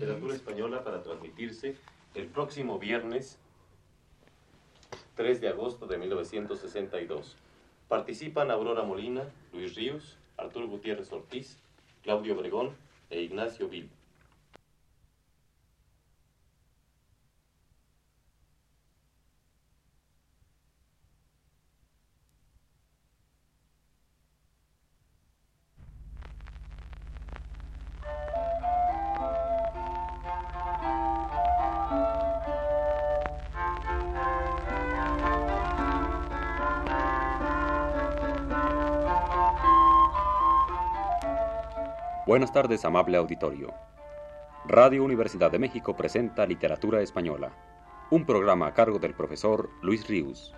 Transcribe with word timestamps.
Literatura 0.00 0.34
española 0.34 0.82
para 0.82 1.02
transmitirse 1.02 1.76
el 2.14 2.24
próximo 2.24 2.78
viernes 2.78 3.38
3 5.16 5.42
de 5.42 5.48
agosto 5.48 5.86
de 5.86 5.98
1962. 5.98 7.36
Participan 7.86 8.50
Aurora 8.50 8.82
Molina, 8.82 9.24
Luis 9.52 9.74
Ríos, 9.74 10.16
Arturo 10.38 10.68
Gutiérrez 10.68 11.12
Ortiz, 11.12 11.58
Claudio 12.02 12.34
Obregón 12.34 12.70
e 13.10 13.20
Ignacio 13.20 13.68
Vil. 13.68 13.90
Buenas 42.40 42.54
tardes, 42.54 42.86
amable 42.86 43.18
auditorio. 43.18 43.74
Radio 44.66 45.04
Universidad 45.04 45.50
de 45.50 45.58
México 45.58 45.94
presenta 45.94 46.46
Literatura 46.46 47.02
Española, 47.02 47.52
un 48.10 48.24
programa 48.24 48.68
a 48.68 48.72
cargo 48.72 48.98
del 48.98 49.12
profesor 49.12 49.68
Luis 49.82 50.08
Ríos. 50.08 50.54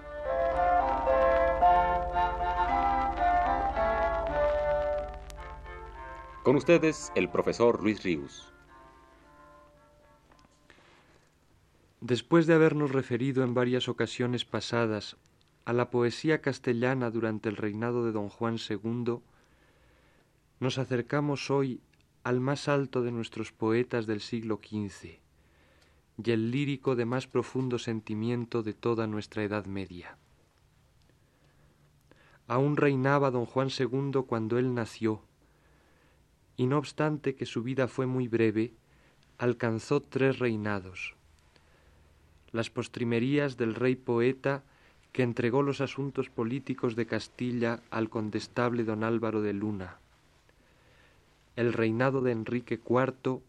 Con 6.45 6.55
ustedes, 6.55 7.11
el 7.17 7.29
profesor 7.29 7.83
Luis 7.83 8.05
Ríos. 8.05 8.55
Después 12.01 12.47
de 12.47 12.55
habernos 12.55 12.93
referido 12.93 13.43
en 13.43 13.55
varias 13.55 13.89
ocasiones 13.89 14.45
pasadas 14.45 15.17
a 15.65 15.73
la 15.73 15.91
poesía 15.91 16.41
castellana 16.43 17.11
durante 17.11 17.49
el 17.49 17.57
reinado 17.57 18.05
de 18.05 18.13
don 18.13 18.29
Juan 18.29 18.59
II, 18.71 19.19
nos 20.63 20.79
acercamos 20.79 21.51
hoy 21.51 21.81
al 22.23 22.39
más 22.39 22.69
alto 22.69 23.03
de 23.03 23.11
nuestros 23.11 23.51
poetas 23.51 24.07
del 24.07 24.21
siglo 24.21 24.61
XV 24.63 25.19
y 26.25 26.31
el 26.31 26.53
lírico 26.53 26.95
de 26.95 27.05
más 27.05 27.27
profundo 27.27 27.81
sentimiento 27.81 28.63
de 28.63 28.73
toda 28.73 29.09
nuestra 29.09 29.43
Edad 29.43 29.67
Media. 29.67 30.17
Aún 32.47 32.77
reinaba 32.77 33.33
don 33.33 33.45
Juan 33.45 33.71
II 33.77 34.23
cuando 34.25 34.57
él 34.57 34.73
nació, 34.73 35.25
y 36.57 36.67
no 36.67 36.79
obstante 36.79 37.35
que 37.35 37.45
su 37.45 37.65
vida 37.65 37.89
fue 37.89 38.07
muy 38.07 38.29
breve, 38.29 38.73
alcanzó 39.39 40.01
tres 40.01 40.39
reinados. 40.39 41.17
Las 42.53 42.71
postrimerías 42.71 43.57
del 43.57 43.75
rey 43.75 43.97
poeta 43.97 44.63
que 45.11 45.25
entregó 45.25 45.65
los 45.65 45.81
asuntos 45.81 46.31
políticos 46.31 46.95
de 46.95 47.07
Castilla 47.07 47.83
al 47.91 48.09
condestable 48.09 48.85
don 48.85 49.03
Álvaro 49.03 49.43
de 49.43 49.55
Luna, 49.55 49.99
el 51.55 51.75
reinado 51.75 52.23
de 52.23 52.33
Enrique 52.33 52.81
IV 52.83 53.43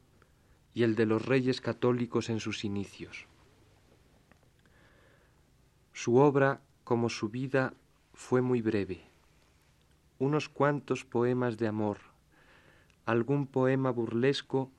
y 0.74 0.84
el 0.84 0.96
de 0.96 1.06
los 1.06 1.26
reyes 1.26 1.62
católicos 1.62 2.30
en 2.30 2.40
sus 2.40 2.66
inicios. 2.66 3.28
Su 5.94 6.18
obra, 6.18 6.62
como 6.84 7.10
su 7.10 7.30
vida, 7.30 7.74
fue 8.14 8.42
muy 8.42 8.62
breve. 8.62 9.06
Unos 10.20 10.50
cuantos 10.50 11.06
poemas 11.06 11.58
de 11.58 11.68
amor, 11.68 12.00
algún 13.06 13.48
poema 13.48 13.92
burlesco 13.92 14.72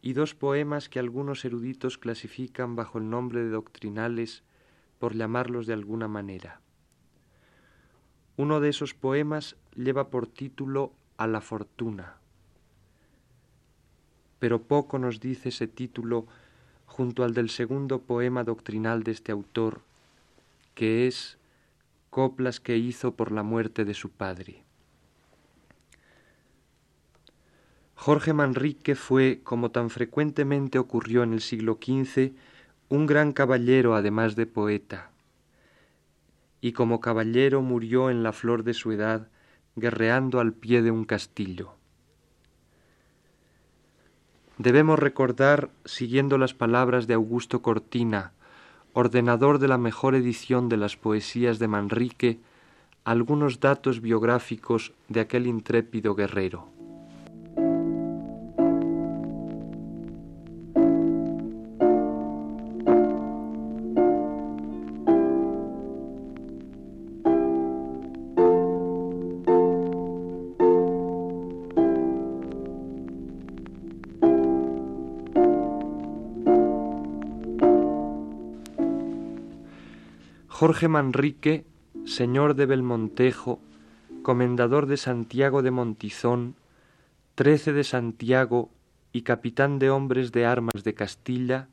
y 0.00 0.14
dos 0.14 0.34
poemas 0.34 0.88
que 0.88 0.98
algunos 0.98 1.44
eruditos 1.44 1.98
clasifican 1.98 2.76
bajo 2.76 2.98
el 2.98 3.10
nombre 3.10 3.44
de 3.44 3.50
doctrinales 3.50 4.42
por 4.98 5.14
llamarlos 5.14 5.66
de 5.66 5.74
alguna 5.74 6.08
manera. 6.08 6.60
Uno 8.36 8.60
de 8.60 8.70
esos 8.70 8.94
poemas 8.94 9.56
lleva 9.74 10.08
por 10.08 10.26
título 10.26 10.94
A 11.18 11.26
la 11.26 11.40
fortuna 11.40 12.21
pero 14.42 14.60
poco 14.60 14.98
nos 14.98 15.20
dice 15.20 15.50
ese 15.50 15.68
título 15.68 16.26
junto 16.84 17.22
al 17.22 17.32
del 17.32 17.48
segundo 17.48 18.00
poema 18.00 18.42
doctrinal 18.42 19.04
de 19.04 19.12
este 19.12 19.30
autor, 19.30 19.82
que 20.74 21.06
es 21.06 21.38
Coplas 22.10 22.58
que 22.58 22.76
hizo 22.76 23.14
por 23.14 23.30
la 23.30 23.44
muerte 23.44 23.84
de 23.84 23.94
su 23.94 24.10
padre. 24.10 24.64
Jorge 27.94 28.32
Manrique 28.32 28.96
fue, 28.96 29.42
como 29.44 29.70
tan 29.70 29.90
frecuentemente 29.90 30.80
ocurrió 30.80 31.22
en 31.22 31.34
el 31.34 31.40
siglo 31.40 31.78
XV, 31.80 32.32
un 32.88 33.06
gran 33.06 33.32
caballero 33.32 33.94
además 33.94 34.34
de 34.34 34.46
poeta, 34.46 35.12
y 36.60 36.72
como 36.72 36.98
caballero 36.98 37.62
murió 37.62 38.10
en 38.10 38.24
la 38.24 38.32
flor 38.32 38.64
de 38.64 38.74
su 38.74 38.90
edad, 38.90 39.28
guerreando 39.76 40.40
al 40.40 40.52
pie 40.52 40.82
de 40.82 40.90
un 40.90 41.04
castillo 41.04 41.76
debemos 44.58 44.98
recordar, 44.98 45.70
siguiendo 45.84 46.38
las 46.38 46.54
palabras 46.54 47.06
de 47.06 47.14
Augusto 47.14 47.62
Cortina, 47.62 48.32
ordenador 48.92 49.58
de 49.58 49.68
la 49.68 49.78
mejor 49.78 50.14
edición 50.14 50.68
de 50.68 50.76
las 50.76 50.96
poesías 50.96 51.58
de 51.58 51.68
Manrique, 51.68 52.40
algunos 53.04 53.60
datos 53.60 54.00
biográficos 54.00 54.92
de 55.08 55.20
aquel 55.20 55.46
intrépido 55.46 56.14
guerrero. 56.14 56.68
Jorge 80.52 80.86
Manrique, 80.86 81.64
señor 82.04 82.54
de 82.54 82.66
Belmontejo, 82.66 83.58
comendador 84.22 84.84
de 84.84 84.98
Santiago 84.98 85.62
de 85.62 85.70
Montizón, 85.70 86.56
trece 87.34 87.72
de 87.72 87.84
Santiago 87.84 88.70
y 89.14 89.22
capitán 89.22 89.78
de 89.78 89.88
hombres 89.88 90.30
de 90.30 90.44
armas 90.44 90.84
de 90.84 90.92
Castilla, 90.92 91.68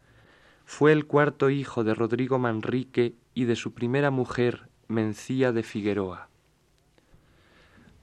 fue 0.65 0.93
el 0.93 1.05
cuarto 1.05 1.49
hijo 1.49 1.83
de 1.83 1.93
Rodrigo 1.93 2.39
Manrique 2.39 3.15
y 3.33 3.43
de 3.43 3.57
su 3.57 3.73
primera 3.73 4.11
mujer, 4.11 4.69
Mencía 4.87 5.51
de 5.51 5.63
Figueroa. 5.63 6.29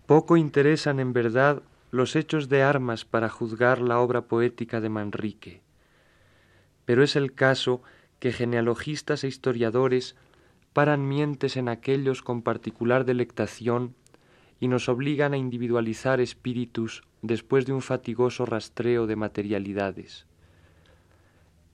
Poco 0.04 0.36
interesan 0.36 1.00
en 1.00 1.14
verdad 1.14 1.62
los 1.90 2.14
hechos 2.16 2.50
de 2.50 2.62
armas 2.62 3.06
para 3.06 3.30
juzgar 3.30 3.80
la 3.80 3.98
obra 3.98 4.26
poética 4.26 4.82
de 4.82 4.90
Manrique, 4.90 5.62
pero 6.84 7.02
es 7.02 7.16
el 7.16 7.32
caso 7.32 7.82
que 8.20 8.30
genealogistas 8.30 9.24
e 9.24 9.28
historiadores 9.28 10.16
paran 10.76 11.08
mientes 11.08 11.56
en 11.56 11.70
aquellos 11.70 12.20
con 12.20 12.42
particular 12.42 13.06
delectación 13.06 13.94
y 14.60 14.68
nos 14.68 14.90
obligan 14.90 15.32
a 15.32 15.38
individualizar 15.38 16.20
espíritus 16.20 17.02
después 17.22 17.64
de 17.64 17.72
un 17.72 17.80
fatigoso 17.80 18.44
rastreo 18.44 19.06
de 19.06 19.16
materialidades. 19.16 20.26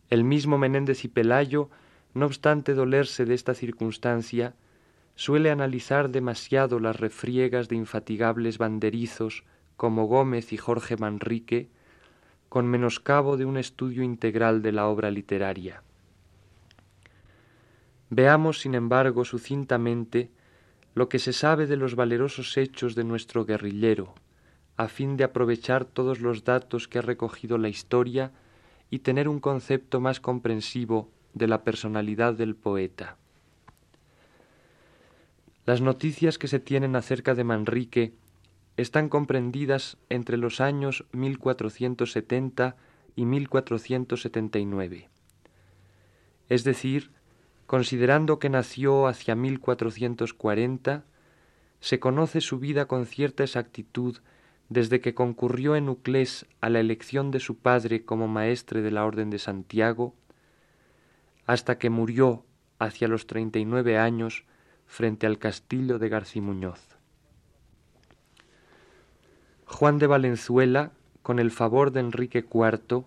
El 0.08 0.22
mismo 0.22 0.56
Menéndez 0.56 1.04
y 1.04 1.08
Pelayo, 1.08 1.68
no 2.14 2.26
obstante 2.26 2.74
dolerse 2.74 3.24
de 3.24 3.34
esta 3.34 3.54
circunstancia, 3.54 4.54
suele 5.16 5.50
analizar 5.50 6.10
demasiado 6.10 6.78
las 6.78 7.00
refriegas 7.00 7.68
de 7.68 7.74
infatigables 7.74 8.56
banderizos 8.56 9.42
como 9.76 10.06
Gómez 10.06 10.52
y 10.52 10.58
Jorge 10.58 10.96
Manrique, 10.96 11.70
con 12.48 12.68
menoscabo 12.68 13.36
de 13.36 13.46
un 13.46 13.56
estudio 13.56 14.04
integral 14.04 14.62
de 14.62 14.70
la 14.70 14.86
obra 14.86 15.10
literaria. 15.10 15.82
Veamos, 18.14 18.60
sin 18.60 18.74
embargo, 18.74 19.24
sucintamente 19.24 20.30
lo 20.94 21.08
que 21.08 21.18
se 21.18 21.32
sabe 21.32 21.66
de 21.66 21.78
los 21.78 21.94
valerosos 21.94 22.58
hechos 22.58 22.94
de 22.94 23.04
nuestro 23.04 23.46
guerrillero, 23.46 24.12
a 24.76 24.88
fin 24.88 25.16
de 25.16 25.24
aprovechar 25.24 25.86
todos 25.86 26.20
los 26.20 26.44
datos 26.44 26.88
que 26.88 26.98
ha 26.98 27.02
recogido 27.02 27.56
la 27.56 27.70
historia 27.70 28.30
y 28.90 28.98
tener 28.98 29.30
un 29.30 29.40
concepto 29.40 29.98
más 29.98 30.20
comprensivo 30.20 31.08
de 31.32 31.48
la 31.48 31.64
personalidad 31.64 32.34
del 32.34 32.54
poeta. 32.54 33.16
Las 35.64 35.80
noticias 35.80 36.36
que 36.36 36.48
se 36.48 36.60
tienen 36.60 36.96
acerca 36.96 37.34
de 37.34 37.44
Manrique 37.44 38.12
están 38.76 39.08
comprendidas 39.08 39.96
entre 40.10 40.36
los 40.36 40.60
años 40.60 41.06
1470 41.12 42.76
y 43.16 43.24
1479, 43.24 45.08
es 46.50 46.64
decir, 46.64 47.10
Considerando 47.66 48.38
que 48.38 48.50
nació 48.50 49.06
hacia 49.06 49.34
1440, 49.34 51.04
se 51.80 52.00
conoce 52.00 52.40
su 52.40 52.58
vida 52.58 52.86
con 52.86 53.06
cierta 53.06 53.42
exactitud 53.42 54.18
desde 54.68 55.00
que 55.00 55.14
concurrió 55.14 55.76
en 55.76 55.88
Uclés 55.88 56.46
a 56.60 56.70
la 56.70 56.80
elección 56.80 57.30
de 57.30 57.40
su 57.40 57.58
padre 57.58 58.04
como 58.04 58.28
maestre 58.28 58.82
de 58.82 58.90
la 58.90 59.04
Orden 59.04 59.30
de 59.30 59.38
Santiago, 59.38 60.14
hasta 61.46 61.78
que 61.78 61.90
murió 61.90 62.44
hacia 62.78 63.08
los 63.08 63.26
treinta 63.26 63.58
y 63.58 63.64
nueve 63.64 63.98
años 63.98 64.44
frente 64.86 65.26
al 65.26 65.38
castillo 65.38 65.98
de 65.98 66.08
Garcimuñoz. 66.08 66.80
Juan 69.66 69.98
de 69.98 70.06
Valenzuela, 70.06 70.92
con 71.22 71.38
el 71.38 71.50
favor 71.50 71.92
de 71.92 72.00
Enrique 72.00 72.44
IV, 72.52 73.04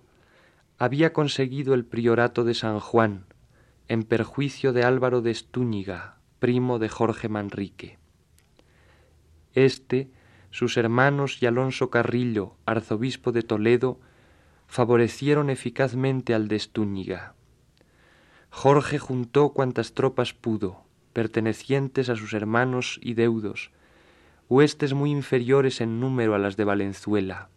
había 0.77 1.13
conseguido 1.13 1.73
el 1.73 1.85
priorato 1.85 2.43
de 2.43 2.53
San 2.53 2.79
Juan, 2.79 3.25
en 3.87 4.03
perjuicio 4.03 4.73
de 4.73 4.83
Álvaro 4.83 5.21
de 5.21 5.31
Estúñiga, 5.31 6.17
primo 6.39 6.79
de 6.79 6.89
Jorge 6.89 7.29
Manrique. 7.29 7.99
Este, 9.53 10.09
sus 10.49 10.77
hermanos 10.77 11.41
y 11.41 11.45
Alonso 11.45 11.89
Carrillo, 11.89 12.55
arzobispo 12.65 13.31
de 13.31 13.43
Toledo, 13.43 13.99
favorecieron 14.67 15.49
eficazmente 15.49 16.33
al 16.33 16.47
de 16.47 16.55
Estúñiga. 16.55 17.35
Jorge 18.49 18.97
juntó 18.97 19.49
cuantas 19.49 19.93
tropas 19.93 20.33
pudo, 20.33 20.83
pertenecientes 21.13 22.09
a 22.09 22.15
sus 22.15 22.33
hermanos 22.33 22.99
y 23.03 23.13
deudos, 23.13 23.71
huestes 24.49 24.93
muy 24.93 25.11
inferiores 25.11 25.79
en 25.79 25.99
número 25.99 26.33
a 26.33 26.39
las 26.39 26.57
de 26.57 26.63
Valenzuela, 26.63 27.49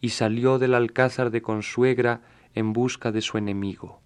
y 0.00 0.10
salió 0.10 0.58
del 0.58 0.74
alcázar 0.74 1.30
de 1.30 1.42
Consuegra 1.42 2.22
en 2.54 2.72
busca 2.72 3.12
de 3.12 3.20
su 3.20 3.38
enemigo. 3.38 4.00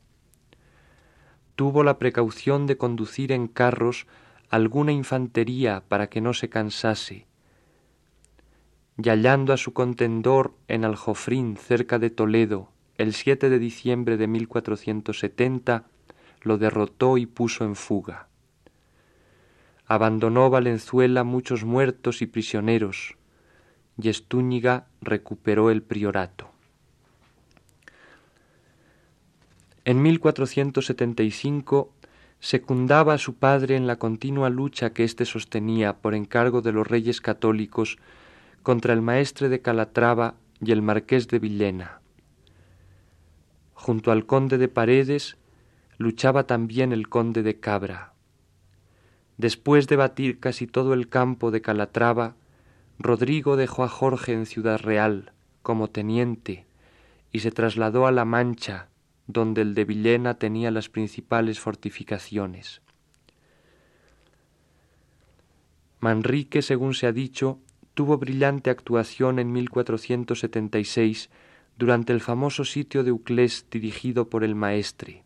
Tuvo 1.56 1.84
la 1.84 1.98
precaución 1.98 2.66
de 2.66 2.76
conducir 2.76 3.32
en 3.32 3.48
carros 3.48 4.06
alguna 4.48 4.92
infantería 4.92 5.82
para 5.88 6.08
que 6.08 6.20
no 6.20 6.34
se 6.34 6.48
cansase, 6.48 7.26
y 9.02 9.08
hallando 9.08 9.52
a 9.52 9.56
su 9.56 9.72
contendor 9.72 10.54
en 10.68 10.84
Aljofrín, 10.84 11.56
cerca 11.56 11.98
de 11.98 12.10
Toledo, 12.10 12.68
el 12.98 13.14
7 13.14 13.48
de 13.48 13.58
diciembre 13.58 14.16
de 14.16 14.26
1470, 14.26 15.86
lo 16.42 16.58
derrotó 16.58 17.16
y 17.18 17.26
puso 17.26 17.64
en 17.64 17.74
fuga. 17.74 18.28
Abandonó 19.86 20.50
Valenzuela 20.50 21.24
muchos 21.24 21.64
muertos 21.64 22.22
y 22.22 22.26
prisioneros, 22.26 23.16
y 24.00 24.08
Estúñiga 24.08 24.86
recuperó 25.00 25.70
el 25.70 25.82
priorato. 25.82 26.51
En 29.84 30.00
1475 30.00 31.92
secundaba 32.38 33.14
a 33.14 33.18
su 33.18 33.34
padre 33.34 33.76
en 33.76 33.86
la 33.86 33.96
continua 33.96 34.48
lucha 34.48 34.92
que 34.92 35.02
éste 35.02 35.24
sostenía 35.24 35.98
por 35.98 36.14
encargo 36.14 36.62
de 36.62 36.72
los 36.72 36.86
reyes 36.86 37.20
católicos 37.20 37.98
contra 38.62 38.92
el 38.92 39.02
maestre 39.02 39.48
de 39.48 39.60
Calatrava 39.60 40.34
y 40.60 40.70
el 40.70 40.82
marqués 40.82 41.26
de 41.26 41.40
Villena. 41.40 42.00
Junto 43.74 44.12
al 44.12 44.26
conde 44.26 44.58
de 44.58 44.68
Paredes 44.68 45.36
luchaba 45.98 46.46
también 46.46 46.92
el 46.92 47.08
conde 47.08 47.42
de 47.42 47.58
Cabra. 47.58 48.12
Después 49.36 49.88
de 49.88 49.96
batir 49.96 50.38
casi 50.38 50.68
todo 50.68 50.94
el 50.94 51.08
campo 51.08 51.50
de 51.50 51.60
Calatrava, 51.62 52.36
Rodrigo 53.00 53.56
dejó 53.56 53.82
a 53.82 53.88
Jorge 53.88 54.32
en 54.32 54.46
Ciudad 54.46 54.78
Real 54.78 55.32
como 55.62 55.90
teniente 55.90 56.66
y 57.32 57.40
se 57.40 57.50
trasladó 57.50 58.06
a 58.06 58.12
La 58.12 58.24
Mancha, 58.24 58.88
donde 59.26 59.62
el 59.62 59.74
de 59.74 59.84
Villena 59.84 60.34
tenía 60.34 60.70
las 60.70 60.88
principales 60.88 61.60
fortificaciones. 61.60 62.82
Manrique, 66.00 66.62
según 66.62 66.94
se 66.94 67.06
ha 67.06 67.12
dicho, 67.12 67.58
tuvo 67.94 68.18
brillante 68.18 68.70
actuación 68.70 69.38
en 69.38 69.52
1476 69.52 71.30
durante 71.78 72.12
el 72.12 72.20
famoso 72.20 72.64
sitio 72.64 73.04
de 73.04 73.12
Uclés 73.12 73.66
dirigido 73.70 74.28
por 74.28 74.44
el 74.44 74.54
maestre. 74.54 75.22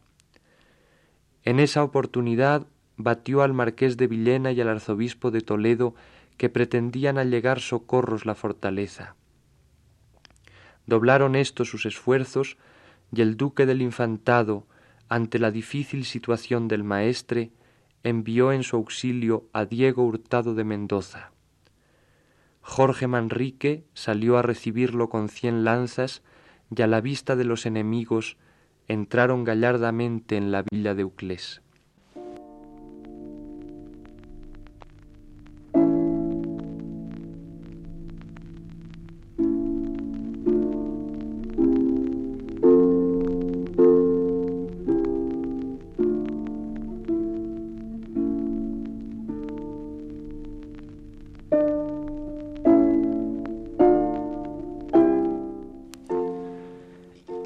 En 1.44 1.60
esa 1.60 1.82
oportunidad 1.82 2.66
batió 2.96 3.42
al 3.42 3.52
marqués 3.52 3.96
de 3.96 4.06
Villena 4.06 4.52
y 4.52 4.60
al 4.60 4.68
arzobispo 4.68 5.30
de 5.30 5.40
Toledo 5.40 5.94
que 6.36 6.48
pretendían 6.48 7.18
allegar 7.18 7.60
socorros 7.60 8.26
la 8.26 8.34
fortaleza. 8.34 9.14
Doblaron 10.86 11.36
estos 11.36 11.68
sus 11.68 11.86
esfuerzos 11.86 12.56
y 13.12 13.20
el 13.22 13.36
duque 13.36 13.66
del 13.66 13.82
infantado, 13.82 14.66
ante 15.08 15.38
la 15.38 15.50
difícil 15.50 16.04
situación 16.04 16.68
del 16.68 16.84
maestre, 16.84 17.50
envió 18.02 18.52
en 18.52 18.62
su 18.62 18.76
auxilio 18.76 19.48
a 19.52 19.64
Diego 19.64 20.04
Hurtado 20.04 20.54
de 20.54 20.64
Mendoza. 20.64 21.32
Jorge 22.60 23.06
Manrique 23.06 23.84
salió 23.94 24.38
a 24.38 24.42
recibirlo 24.42 25.08
con 25.08 25.28
cien 25.28 25.64
lanzas 25.64 26.22
y 26.74 26.82
a 26.82 26.86
la 26.86 27.00
vista 27.00 27.36
de 27.36 27.44
los 27.44 27.64
enemigos 27.64 28.36
entraron 28.88 29.44
gallardamente 29.44 30.36
en 30.36 30.50
la 30.50 30.64
villa 30.68 30.94
de 30.94 31.04
Uclés. 31.04 31.62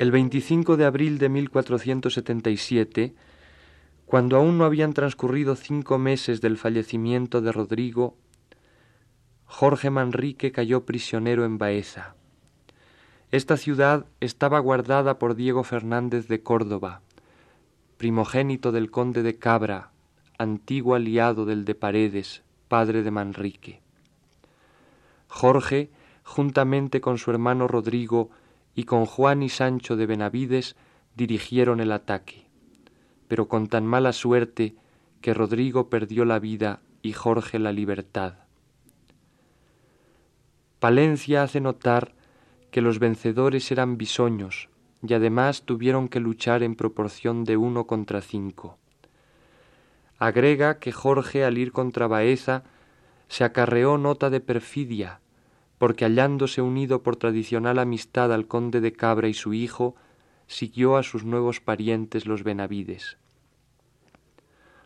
El 0.00 0.12
25 0.12 0.79
de 0.79 0.87
abril 0.87 1.19
de 1.19 1.29
1477, 1.29 3.14
cuando 4.06 4.38
aún 4.38 4.56
no 4.56 4.64
habían 4.64 4.94
transcurrido 4.94 5.56
cinco 5.56 5.99
meses 5.99 6.41
del 6.41 6.56
fallecimiento 6.56 7.43
de 7.43 7.52
Rodrigo, 7.52 8.17
Jorge 9.44 9.91
Manrique 9.91 10.52
cayó 10.52 10.87
prisionero 10.87 11.44
en 11.44 11.58
Baeza. 11.58 12.14
Esta 13.31 13.58
ciudad 13.58 14.06
estaba 14.20 14.58
guardada 14.58 15.19
por 15.19 15.35
Diego 15.35 15.64
Fernández 15.64 16.29
de 16.29 16.43
Córdoba, 16.43 17.02
primogénito 17.99 18.73
del 18.73 18.91
conde 18.91 19.23
de 19.23 19.37
Cabra, 19.37 19.91
antiguo 20.38 20.94
aliado 20.94 21.44
del 21.44 21.67
de 21.67 21.75
Paredes, 21.75 22.43
padre 22.69 23.02
de 23.02 23.11
Manrique. 23.11 23.82
Jorge, 25.29 25.91
juntamente 26.25 27.02
con 27.02 27.19
su 27.19 27.30
hermano 27.30 27.69
Rodrigo, 27.69 28.30
y 28.74 28.84
con 28.84 29.06
Juan 29.06 29.42
y 29.42 29.48
Sancho 29.48 29.96
de 29.96 30.06
Benavides 30.06 30.76
dirigieron 31.16 31.80
el 31.80 31.92
ataque, 31.92 32.46
pero 33.28 33.48
con 33.48 33.66
tan 33.66 33.86
mala 33.86 34.12
suerte 34.12 34.74
que 35.20 35.34
Rodrigo 35.34 35.90
perdió 35.90 36.24
la 36.24 36.38
vida 36.38 36.80
y 37.02 37.12
Jorge 37.12 37.58
la 37.58 37.72
libertad. 37.72 38.34
Palencia 40.78 41.42
hace 41.42 41.60
notar 41.60 42.14
que 42.70 42.80
los 42.80 42.98
vencedores 42.98 43.70
eran 43.70 43.98
bisoños 43.98 44.68
y 45.06 45.12
además 45.14 45.62
tuvieron 45.62 46.08
que 46.08 46.20
luchar 46.20 46.62
en 46.62 46.74
proporción 46.74 47.44
de 47.44 47.56
uno 47.56 47.86
contra 47.86 48.20
cinco. 48.20 48.78
Agrega 50.18 50.78
que 50.78 50.92
Jorge 50.92 51.44
al 51.44 51.58
ir 51.58 51.72
contra 51.72 52.06
Baeza 52.06 52.62
se 53.28 53.44
acarreó 53.44 53.98
nota 53.98 54.30
de 54.30 54.40
perfidia 54.40 55.20
porque 55.80 56.04
hallándose 56.04 56.60
unido 56.60 57.02
por 57.02 57.16
tradicional 57.16 57.78
amistad 57.78 58.34
al 58.34 58.46
conde 58.46 58.82
de 58.82 58.92
Cabra 58.92 59.28
y 59.28 59.32
su 59.32 59.54
hijo, 59.54 59.96
siguió 60.46 60.99
a 60.99 61.02
sus 61.02 61.25
nuevos 61.25 61.62
parientes 61.62 62.26
los 62.26 62.44
Benavides. 62.44 63.16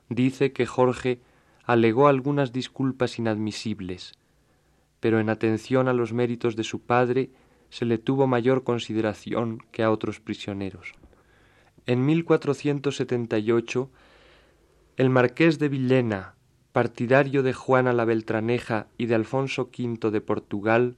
Dice 0.09 0.53
que 0.53 0.67
Jorge 0.67 1.21
alegó 1.65 2.07
algunas 2.07 2.53
disculpas 2.53 3.19
inadmisibles, 3.19 4.13
pero 5.01 5.19
en 5.19 5.31
atención 5.31 5.89
a 5.89 5.93
los 5.93 6.13
méritos 6.13 6.55
de 6.55 6.63
su 6.63 6.79
padre 6.79 7.31
se 7.71 7.87
le 7.87 7.99
tuvo 7.99 8.29
mayor 8.29 8.63
consideración 8.63 9.59
que 9.73 9.83
a 9.83 9.91
otros 9.91 10.21
prisioneros. 10.21 10.93
En 11.87 12.07
1478, 12.07 13.91
el 14.97 15.11
marqués 15.11 15.59
de 15.59 15.69
Villena, 15.69 16.34
partidario 16.75 17.45
de 17.45 17.53
Juana 17.53 17.93
la 17.93 18.05
Beltraneja 18.05 18.89
y 18.99 19.07
de 19.07 19.15
Alfonso 19.15 19.71
V 19.73 20.11
de 20.11 20.21
Portugal, 20.21 20.97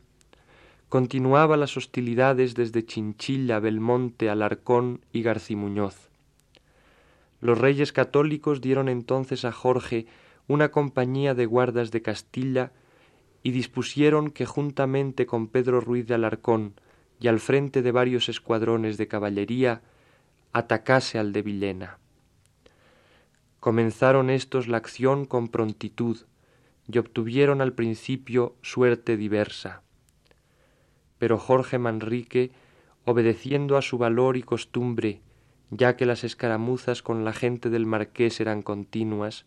continuaba 0.88 1.58
las 1.58 1.76
hostilidades 1.76 2.54
desde 2.54 2.86
Chinchilla, 2.86 3.60
Belmonte, 3.60 4.30
Alarcón 4.30 5.02
y 5.12 5.20
Garcimuñoz. 5.20 6.08
Los 7.42 7.58
reyes 7.58 7.92
católicos 7.92 8.62
dieron 8.62 8.88
entonces 8.88 9.44
a 9.44 9.52
Jorge 9.52 10.06
una 10.48 10.70
compañía 10.70 11.34
de 11.34 11.44
guardas 11.44 11.90
de 11.90 12.00
Castilla 12.00 12.72
y 13.42 13.50
dispusieron 13.50 14.30
que 14.30 14.46
juntamente 14.46 15.26
con 15.26 15.46
Pedro 15.46 15.82
Ruiz 15.82 16.06
de 16.06 16.14
Alarcón 16.14 16.72
y 17.20 17.28
al 17.28 17.38
frente 17.38 17.82
de 17.82 17.92
varios 17.92 18.30
escuadrones 18.30 18.96
de 18.96 19.08
caballería 19.08 19.82
atacase 20.54 21.18
al 21.18 21.34
de 21.34 21.42
Villena. 21.42 21.98
Comenzaron 23.66 24.30
éstos 24.30 24.68
la 24.68 24.76
acción 24.76 25.24
con 25.24 25.48
prontitud 25.48 26.18
y 26.86 26.98
obtuvieron 26.98 27.60
al 27.60 27.72
principio 27.72 28.54
suerte 28.62 29.16
diversa. 29.16 29.82
pero 31.18 31.36
Jorge 31.36 31.76
Manrique, 31.76 32.52
obedeciendo 33.06 33.76
a 33.76 33.82
su 33.82 33.98
valor 33.98 34.36
y 34.36 34.44
costumbre, 34.44 35.20
ya 35.70 35.96
que 35.96 36.06
las 36.06 36.22
escaramuzas 36.22 37.02
con 37.02 37.24
la 37.24 37.32
gente 37.32 37.68
del 37.68 37.86
marqués 37.86 38.38
eran 38.38 38.62
continuas, 38.62 39.46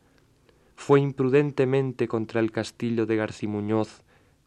fue 0.76 1.00
imprudentemente 1.00 2.10
contra 2.10 2.42
el 2.42 2.52
castillo 2.52 3.06
de 3.06 3.16
Garcimuñoz, 3.16 4.04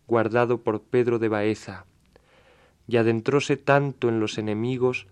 guardado 0.07 0.61
por 0.61 0.83
Pedro 0.83 1.19
de 1.19 1.29
Baeza, 1.29 1.87
y 2.87 2.99
adentróse 2.99 3.57
tanto 3.57 4.11
en 4.11 4.21
los 4.21 4.37
enemigos 4.37 5.07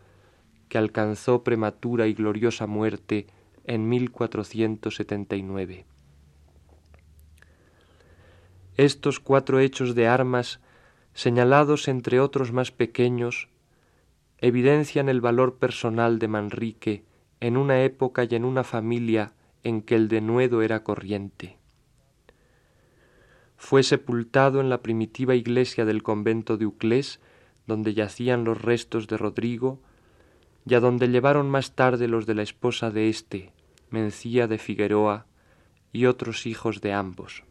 que 0.68 0.76
alcanzó 0.76 1.44
prematura 1.44 2.08
y 2.08 2.12
gloriosa 2.12 2.66
muerte 2.66 3.26
en 3.70 3.88
1479. 3.88 5.86
Estos 8.76 9.20
cuatro 9.20 9.60
hechos 9.60 9.94
de 9.94 10.08
armas, 10.08 10.58
señalados 11.14 11.86
entre 11.86 12.18
otros 12.18 12.50
más 12.50 12.72
pequeños, 12.72 13.48
evidencian 14.38 15.08
el 15.08 15.20
valor 15.20 15.58
personal 15.58 16.18
de 16.18 16.26
Manrique 16.26 17.04
en 17.38 17.56
una 17.56 17.84
época 17.84 18.24
y 18.24 18.34
en 18.34 18.44
una 18.44 18.64
familia 18.64 19.34
en 19.62 19.82
que 19.82 19.94
el 19.94 20.08
denuedo 20.08 20.62
era 20.62 20.82
corriente. 20.82 21.56
Fue 23.56 23.84
sepultado 23.84 24.60
en 24.60 24.68
la 24.68 24.82
primitiva 24.82 25.36
iglesia 25.36 25.84
del 25.84 26.02
convento 26.02 26.56
de 26.56 26.66
Uclés, 26.66 27.20
donde 27.68 27.94
yacían 27.94 28.42
los 28.42 28.60
restos 28.60 29.06
de 29.06 29.16
Rodrigo, 29.16 29.80
y 30.66 30.74
a 30.74 30.80
donde 30.80 31.06
llevaron 31.06 31.48
más 31.48 31.76
tarde 31.76 32.08
los 32.08 32.26
de 32.26 32.34
la 32.34 32.42
esposa 32.42 32.90
de 32.90 33.08
éste, 33.08 33.52
Mencía 33.90 34.46
de 34.46 34.58
Figueroa, 34.58 35.26
y 35.92 36.06
otros 36.06 36.46
hijos 36.46 36.80
de 36.80 36.92
ambos. 36.92 37.42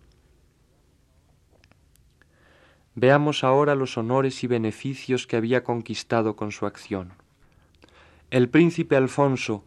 Veamos 2.96 3.43
ahora 3.43 3.75
los 3.75 3.98
honores 3.98 4.43
y 4.43 4.48
beneficios 4.48 5.27
que 5.27 5.38
había 5.38 5.63
conquistado 5.63 6.36
con 6.36 6.51
su 6.51 6.65
acción. 6.65 7.13
El 8.29 8.50
príncipe 8.50 8.96
Alfonso, 8.96 9.65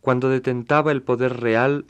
cuando 0.00 0.28
detentaba 0.28 0.92
el 0.92 1.02
poder 1.02 1.40
real, 1.40 1.86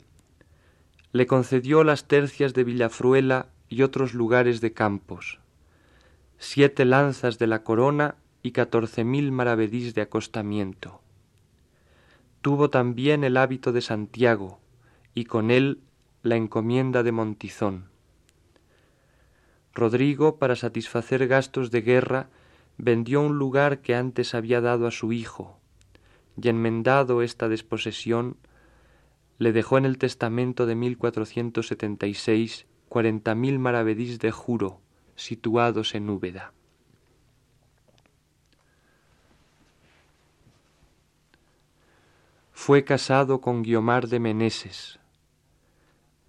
le 1.11 1.25
concedió 1.25 1.83
las 1.83 2.07
tercias 2.07 2.53
de 2.53 2.63
Villafruela 2.63 3.47
y 3.67 3.81
otros 3.81 4.13
lugares 4.13 4.61
de 4.61 4.73
campos, 4.73 5.39
siete 6.37 6.85
lanzas 6.85 7.39
de 7.39 7.47
la 7.47 7.63
corona 7.63 8.15
y 8.43 8.51
catorce 8.51 9.03
mil 9.03 9.31
maravedís 9.31 9.93
de 9.95 10.01
acostamiento. 10.01 11.01
Tuvo 12.41 12.69
también 12.69 13.23
el 13.23 13.35
hábito 13.37 13.71
de 13.71 13.81
Santiago 13.81 14.59
y 15.13 15.25
con 15.25 15.51
él 15.51 15.81
la 16.23 16.37
encomienda 16.37 17.03
de 17.03 17.11
Montizón. 17.11 17.89
Rodrigo, 19.73 20.37
para 20.37 20.55
satisfacer 20.55 21.27
gastos 21.27 21.69
de 21.71 21.81
guerra, 21.81 22.29
vendió 22.77 23.21
un 23.21 23.37
lugar 23.37 23.81
que 23.81 23.95
antes 23.95 24.33
había 24.33 24.61
dado 24.61 24.87
a 24.87 24.91
su 24.91 25.11
hijo, 25.11 25.59
y 26.41 26.47
enmendado 26.47 27.21
esta 27.21 27.49
desposesión, 27.49 28.37
le 29.37 29.51
dejó 29.51 29.77
en 29.77 29.85
el 29.85 29.97
testamento 29.97 30.65
de 30.65 30.75
1476 30.75 32.67
cuarenta 32.87 33.35
mil 33.35 33.59
maravedís 33.59 34.19
de 34.19 34.31
juro 34.31 34.81
situados 35.15 35.93
en 35.95 36.09
Úbeda. 36.09 36.53
Fue 42.61 42.83
casado 42.83 43.39
con 43.39 43.63
Guiomar 43.63 44.09
de 44.09 44.19
Meneses, 44.19 44.99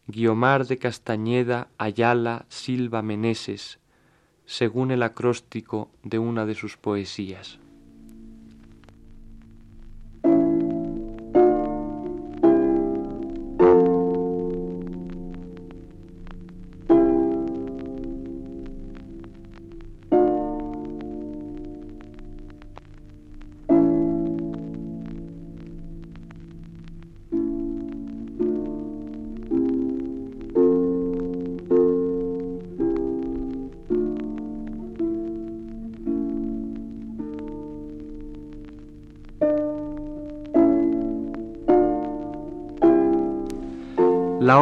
Guiomar 0.06 0.64
de 0.64 0.78
Castañeda, 0.78 1.66
Ayala, 1.76 2.46
Silva 2.48 3.02
Meneses, 3.02 3.80
según 4.46 4.92
el 4.92 5.02
acróstico 5.02 5.90
de 6.04 6.20
una 6.20 6.46
de 6.46 6.54
sus 6.54 6.76
poesías. 6.76 7.58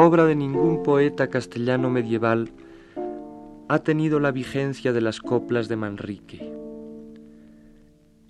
Obra 0.08 0.24
de 0.24 0.34
ningún 0.34 0.82
poeta 0.82 1.28
castellano 1.28 1.90
medieval 1.90 2.50
ha 3.68 3.80
tenido 3.80 4.20
la 4.20 4.30
vigencia 4.30 4.94
de 4.94 5.02
las 5.02 5.20
coplas 5.20 5.68
de 5.68 5.76
Manrique. 5.76 6.50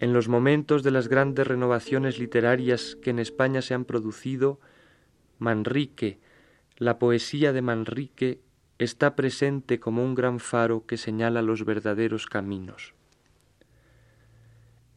En 0.00 0.12
los 0.12 0.26
momentos 0.26 0.82
de 0.82 0.90
las 0.90 1.06
grandes 1.06 1.46
renovaciones 1.46 2.18
literarias 2.18 2.96
que 3.00 3.10
en 3.10 3.20
España 3.20 3.62
se 3.62 3.74
han 3.74 3.84
producido, 3.84 4.58
Manrique, 5.38 6.18
la 6.78 6.98
poesía 6.98 7.52
de 7.52 7.62
Manrique, 7.62 8.40
está 8.80 9.14
presente 9.14 9.78
como 9.78 10.02
un 10.02 10.16
gran 10.16 10.40
faro 10.40 10.84
que 10.84 10.96
señala 10.96 11.42
los 11.42 11.64
verdaderos 11.64 12.26
caminos. 12.26 12.94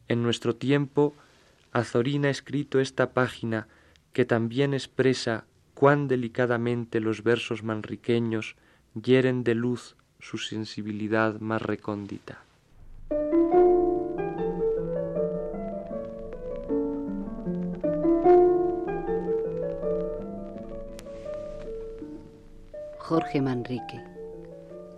En 0.08 0.24
nuestro 0.24 0.56
tiempo, 0.56 1.14
Azorín 1.74 2.26
ha 2.26 2.32
escrito 2.32 2.80
esta 2.80 3.14
página 3.14 3.68
que 4.14 4.26
también 4.26 4.74
expresa 4.74 5.46
cuán 5.82 6.08
delicadamente 6.08 7.00
los 7.00 7.24
versos 7.24 7.64
manriqueños 7.64 8.56
hieren 8.94 9.44
de 9.44 9.56
luz 9.56 9.96
su 10.20 10.38
sensibilidad 10.38 11.40
más 11.40 11.60
recóndita. 11.60 12.44
Jorge 23.00 23.42
Manrique. 23.42 24.04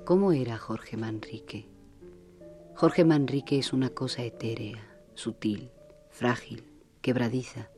¿Cómo 0.03 0.33
era 0.33 0.57
Jorge 0.57 0.97
Manrique? 0.97 1.65
Jorge 2.75 3.05
Manrique 3.05 3.57
es 3.57 3.71
una 3.71 3.91
cosa 3.91 4.23
etérea, 4.23 4.85
sutil, 5.13 5.71
frágil, 6.09 6.65
quebradiza, 7.01 7.69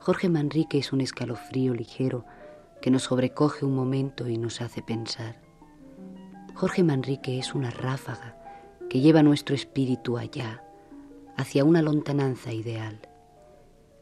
Jorge 0.00 0.30
Manrique 0.30 0.78
es 0.78 0.94
un 0.94 1.02
escalofrío 1.02 1.74
ligero 1.74 2.24
que 2.80 2.90
nos 2.90 3.02
sobrecoge 3.02 3.66
un 3.66 3.74
momento 3.74 4.28
y 4.28 4.38
nos 4.38 4.62
hace 4.62 4.80
pensar. 4.80 5.42
Jorge 6.54 6.82
Manrique 6.82 7.38
es 7.38 7.54
una 7.54 7.70
ráfaga 7.70 8.34
que 8.88 9.00
lleva 9.00 9.22
nuestro 9.22 9.54
espíritu 9.54 10.16
allá, 10.16 10.64
hacia 11.36 11.64
una 11.64 11.82
lontananza 11.82 12.50
ideal. 12.50 12.98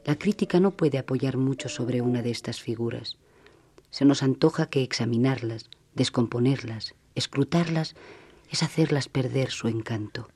La 0.05 0.15
crítica 0.17 0.61
no 0.61 0.71
puede 0.71 0.99
apoyar 0.99 1.37
mucho 1.37 1.69
sobre 1.69 2.01
una 2.01 2.23
de 2.23 2.31
estas 2.31 2.61
figuras. 2.61 3.19
Se 3.91 4.05
nos 4.05 4.23
antoja 4.23 4.67
que 4.67 4.85
examinarlas, 4.85 5.69
descomponerlas, 5.97 6.95
escrutarlas, 7.17 7.97
es 8.53 8.63
hacerlas 8.63 9.09
perder 9.09 9.51
su 9.51 9.67
encanto. 9.67 10.29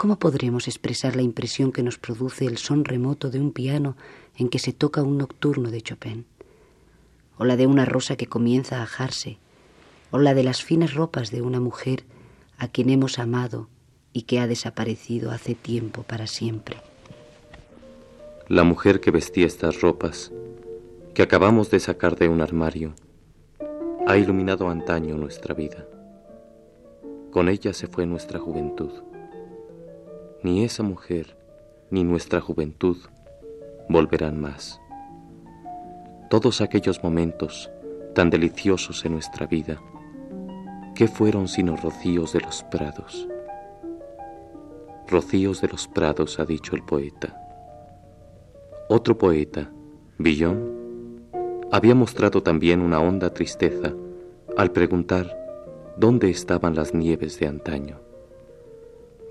¿Cómo 0.00 0.18
podremos 0.18 0.66
expresar 0.66 1.14
la 1.14 1.20
impresión 1.20 1.72
que 1.72 1.82
nos 1.82 1.98
produce 1.98 2.46
el 2.46 2.56
son 2.56 2.86
remoto 2.86 3.28
de 3.28 3.38
un 3.38 3.52
piano 3.52 3.98
en 4.34 4.48
que 4.48 4.58
se 4.58 4.72
toca 4.72 5.02
un 5.02 5.18
nocturno 5.18 5.70
de 5.70 5.82
Chopin? 5.82 6.24
¿O 7.36 7.44
la 7.44 7.58
de 7.58 7.66
una 7.66 7.84
rosa 7.84 8.16
que 8.16 8.26
comienza 8.26 8.78
a 8.78 8.84
ajarse? 8.84 9.36
¿O 10.10 10.16
la 10.16 10.32
de 10.32 10.42
las 10.42 10.64
finas 10.64 10.94
ropas 10.94 11.30
de 11.30 11.42
una 11.42 11.60
mujer 11.60 12.04
a 12.56 12.68
quien 12.68 12.88
hemos 12.88 13.18
amado 13.18 13.68
y 14.14 14.22
que 14.22 14.40
ha 14.40 14.46
desaparecido 14.46 15.32
hace 15.32 15.54
tiempo 15.54 16.02
para 16.02 16.26
siempre? 16.26 16.78
La 18.48 18.64
mujer 18.64 19.00
que 19.00 19.10
vestía 19.10 19.46
estas 19.46 19.82
ropas, 19.82 20.32
que 21.12 21.22
acabamos 21.22 21.70
de 21.70 21.78
sacar 21.78 22.16
de 22.16 22.30
un 22.30 22.40
armario, 22.40 22.94
ha 24.06 24.16
iluminado 24.16 24.70
antaño 24.70 25.18
nuestra 25.18 25.52
vida. 25.52 25.86
Con 27.30 27.50
ella 27.50 27.74
se 27.74 27.86
fue 27.86 28.06
nuestra 28.06 28.38
juventud 28.38 29.09
ni 30.42 30.64
esa 30.64 30.82
mujer, 30.82 31.36
ni 31.90 32.04
nuestra 32.04 32.40
juventud 32.40 32.96
volverán 33.88 34.40
más. 34.40 34.80
Todos 36.30 36.60
aquellos 36.60 37.02
momentos 37.02 37.70
tan 38.14 38.30
deliciosos 38.30 39.04
en 39.04 39.12
nuestra 39.12 39.46
vida, 39.46 39.80
¿qué 40.94 41.08
fueron 41.08 41.48
sino 41.48 41.76
rocíos 41.76 42.32
de 42.32 42.40
los 42.40 42.62
prados? 42.64 43.28
Rocíos 45.08 45.60
de 45.60 45.68
los 45.68 45.88
prados, 45.88 46.38
ha 46.38 46.44
dicho 46.44 46.76
el 46.76 46.84
poeta. 46.84 47.36
Otro 48.88 49.18
poeta, 49.18 49.70
Villon, 50.18 51.28
había 51.72 51.94
mostrado 51.94 52.42
también 52.42 52.80
una 52.80 53.00
honda 53.00 53.34
tristeza 53.34 53.92
al 54.56 54.70
preguntar 54.72 55.36
dónde 55.96 56.30
estaban 56.30 56.74
las 56.74 56.94
nieves 56.94 57.38
de 57.38 57.46
antaño. 57.46 58.09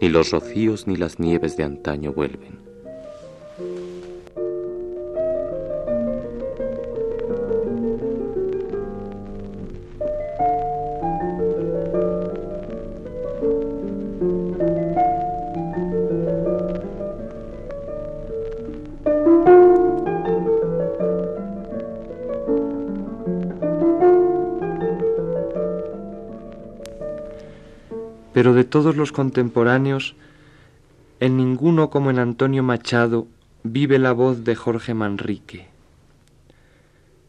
Ni 0.02 0.10
los 0.10 0.32
rocíos 0.32 0.88
ni 0.88 0.96
las 0.96 1.20
nieves 1.20 1.58
de 1.58 1.64
antaño 1.64 2.14
vuelven. 2.14 2.69
Pero 28.34 28.54
de 28.54 28.64
todos 28.64 28.96
los 28.96 29.12
contemporáneos, 29.12 30.16
en 31.20 31.38
ninguno 31.38 31.90
como 31.90 32.10
en 32.10 32.20
Antonio 32.20 32.64
Machado 32.64 33.28
vive 33.64 34.00
la 34.00 34.14
voz 34.14 34.44
de 34.44 34.56
Jorge 34.56 34.94
Manrique. 34.94 35.68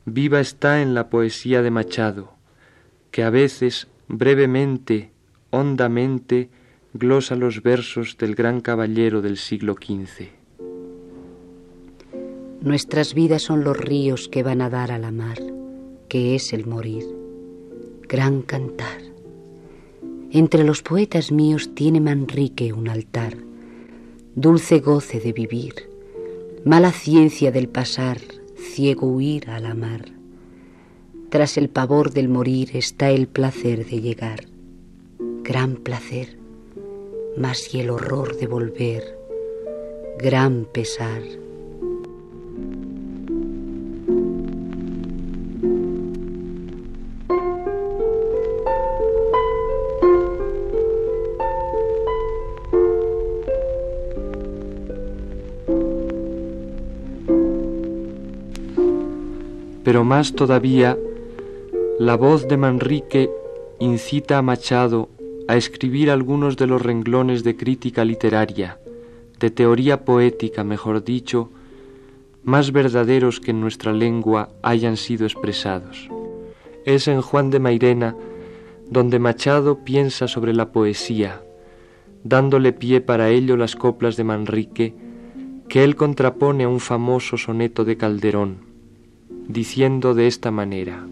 Viva 0.04 0.40
está 0.40 0.83
en 0.83 0.95
la 0.95 1.09
poesía 1.09 1.62
de 1.62 1.71
Machado, 1.71 2.33
que 3.11 3.23
a 3.23 3.30
veces, 3.30 3.88
brevemente, 4.09 5.11
hondamente, 5.50 6.49
glosa 6.95 7.37
los 7.37 7.62
versos 7.62 8.16
del 8.19 8.35
gran 8.35 8.61
caballero 8.61 9.23
del 9.23 9.37
siglo 9.37 9.75
XV. 9.75 10.28
Nuestras 12.62 13.14
vidas 13.14 13.42
son 13.42 13.64
los 13.64 13.76
ríos 13.76 14.28
que 14.28 14.42
van 14.42 14.61
a 14.61 14.71
dar 14.71 14.92
a 14.92 14.99
la 14.99 15.11
mar, 15.11 15.38
que 16.09 16.35
es 16.35 16.52
el 16.52 16.66
morir. 16.66 17.04
Gran 18.09 18.42
cantar. 18.42 19.10
Entre 20.32 20.62
los 20.62 20.82
poetas 20.82 21.32
míos 21.32 21.70
tiene 21.75 22.00
Manrique 22.00 22.72
un 22.72 22.88
altar, 22.88 23.37
dulce 24.37 24.78
goce 24.78 25.18
de 25.18 25.32
vivir, 25.32 25.90
mala 26.64 26.92
ciencia 26.92 27.50
del 27.50 27.68
pasar, 27.68 28.18
ciego 28.56 29.08
huir 29.08 29.50
a 29.50 29.58
la 29.58 29.75
mar. 29.75 30.04
Tras 31.30 31.56
el 31.56 31.68
pavor 31.68 32.12
del 32.12 32.28
morir 32.28 32.70
está 32.75 33.10
el 33.10 33.26
placer 33.26 33.84
de 33.87 34.00
llegar, 34.00 34.44
gran 35.42 35.75
placer, 35.75 36.38
más 37.37 37.75
y 37.75 37.80
el 37.80 37.90
horror 37.90 38.37
de 38.37 38.46
volver, 38.46 39.18
gran 40.16 40.64
pesar. 40.64 41.22
Más 60.04 60.33
todavía, 60.35 60.99
la 61.99 62.16
voz 62.16 62.49
de 62.49 62.57
Manrique 62.57 63.30
incita 63.78 64.38
a 64.38 64.42
Machado 64.42 65.09
a 65.47 65.57
escribir 65.57 66.11
algunos 66.11 66.57
de 66.57 66.66
los 66.66 66.80
renglones 66.80 67.45
de 67.45 67.57
crítica 67.57 68.04
literaria, 68.04 68.78
de 69.38 69.50
teoría 69.50 70.04
poética, 70.04 70.64
mejor 70.64 71.04
dicho, 71.04 71.50
más 72.42 72.73
verdaderos 72.73 73.40
que 73.40 73.50
en 73.50 73.61
nuestra 73.61 73.92
lengua 73.92 74.49
hayan 74.62 74.97
sido 74.97 75.26
expresados. 75.26 76.09
Es 76.87 77.07
en 77.07 77.21
Juan 77.21 77.50
de 77.50 77.61
Mairena 77.61 78.16
donde 78.88 79.19
Machado 79.19 79.85
piensa 79.85 80.28
sobre 80.28 80.54
la 80.54 80.73
poesía, 80.73 81.42
dándole 82.25 82.73
pie 82.73 83.00
para 83.00 83.28
ello 83.28 83.57
las 83.57 83.76
coplas 83.76 84.16
de 84.16 84.24
Manrique, 84.24 84.94
que 85.68 85.85
él 85.85 85.94
contrapone 85.94 86.64
a 86.64 86.68
un 86.68 86.81
famoso 86.81 87.37
soneto 87.37 87.85
de 87.85 87.96
Calderón 87.96 88.69
diciendo 89.52 90.14
de 90.14 90.26
esta 90.26 90.50
manera, 90.50 91.04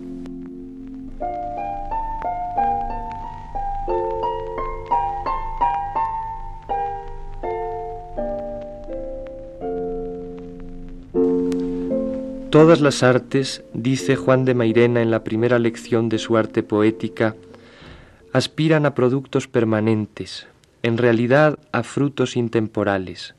Todas 12.51 12.81
las 12.81 13.03
artes, 13.03 13.62
dice 13.74 14.16
Juan 14.16 14.46
de 14.46 14.55
Mairena 14.55 15.03
en 15.03 15.11
la 15.11 15.22
primera 15.22 15.59
lección 15.59 16.09
de 16.09 16.18
su 16.18 16.38
arte 16.38 16.62
poética, 16.62 17.37
aspiran 18.33 18.87
a 18.87 18.94
productos 18.94 19.46
permanentes, 19.46 20.46
en 20.83 20.96
realidad 20.96 21.59
a 21.72 21.83
frutos 21.83 22.37
intemporales. 22.37 23.35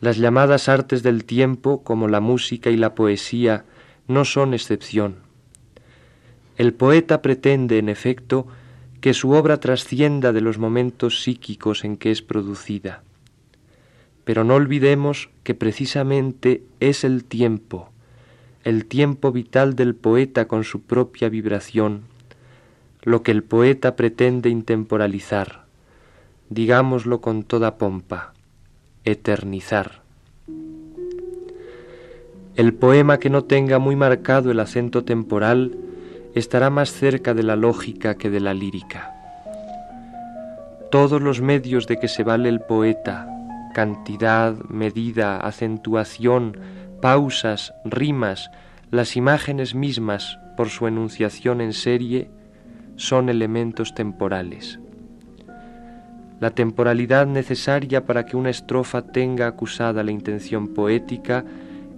Las 0.00 0.16
llamadas 0.16 0.68
artes 0.68 1.02
del 1.02 1.24
tiempo, 1.24 1.82
como 1.82 2.06
la 2.06 2.20
música 2.20 2.70
y 2.70 2.76
la 2.76 2.94
poesía, 2.94 3.64
no 4.06 4.24
son 4.24 4.54
excepción. 4.54 5.16
El 6.56 6.72
poeta 6.72 7.20
pretende, 7.20 7.78
en 7.78 7.88
efecto, 7.88 8.46
que 9.00 9.12
su 9.12 9.32
obra 9.32 9.58
trascienda 9.58 10.32
de 10.32 10.40
los 10.40 10.58
momentos 10.58 11.22
psíquicos 11.22 11.84
en 11.84 11.96
que 11.96 12.12
es 12.12 12.22
producida. 12.22 13.02
Pero 14.24 14.44
no 14.44 14.54
olvidemos 14.54 15.30
que 15.42 15.54
precisamente 15.54 16.62
es 16.78 17.02
el 17.02 17.24
tiempo, 17.24 17.90
el 18.62 18.86
tiempo 18.86 19.32
vital 19.32 19.74
del 19.74 19.96
poeta 19.96 20.46
con 20.46 20.62
su 20.62 20.82
propia 20.82 21.28
vibración, 21.28 22.02
lo 23.02 23.24
que 23.24 23.32
el 23.32 23.42
poeta 23.42 23.96
pretende 23.96 24.48
intemporalizar, 24.48 25.64
digámoslo 26.50 27.20
con 27.20 27.42
toda 27.42 27.78
pompa 27.78 28.34
eternizar. 29.10 30.02
El 32.56 32.74
poema 32.74 33.18
que 33.18 33.30
no 33.30 33.44
tenga 33.44 33.78
muy 33.78 33.94
marcado 33.94 34.50
el 34.50 34.60
acento 34.60 35.04
temporal 35.04 35.76
estará 36.34 36.70
más 36.70 36.92
cerca 36.92 37.34
de 37.34 37.42
la 37.42 37.56
lógica 37.56 38.16
que 38.16 38.30
de 38.30 38.40
la 38.40 38.54
lírica. 38.54 39.14
Todos 40.90 41.20
los 41.20 41.40
medios 41.40 41.86
de 41.86 41.98
que 41.98 42.08
se 42.08 42.24
vale 42.24 42.48
el 42.48 42.60
poeta, 42.60 43.28
cantidad, 43.74 44.54
medida, 44.68 45.38
acentuación, 45.38 46.58
pausas, 47.00 47.74
rimas, 47.84 48.50
las 48.90 49.16
imágenes 49.16 49.74
mismas 49.74 50.38
por 50.56 50.70
su 50.70 50.86
enunciación 50.86 51.60
en 51.60 51.72
serie, 51.72 52.30
son 52.96 53.28
elementos 53.28 53.94
temporales. 53.94 54.80
La 56.40 56.50
temporalidad 56.50 57.26
necesaria 57.26 58.06
para 58.06 58.24
que 58.24 58.36
una 58.36 58.50
estrofa 58.50 59.02
tenga 59.02 59.48
acusada 59.48 60.04
la 60.04 60.12
intención 60.12 60.68
poética 60.68 61.44